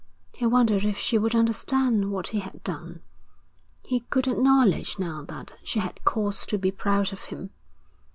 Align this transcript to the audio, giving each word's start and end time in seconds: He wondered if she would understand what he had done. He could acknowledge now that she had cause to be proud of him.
He 0.33 0.47
wondered 0.47 0.83
if 0.83 0.97
she 0.97 1.19
would 1.19 1.35
understand 1.35 2.09
what 2.09 2.29
he 2.29 2.39
had 2.39 2.63
done. 2.63 3.01
He 3.83 3.99
could 3.99 4.27
acknowledge 4.27 4.97
now 4.97 5.21
that 5.25 5.59
she 5.63 5.77
had 5.77 6.03
cause 6.05 6.43
to 6.47 6.57
be 6.57 6.71
proud 6.71 7.13
of 7.13 7.25
him. 7.25 7.51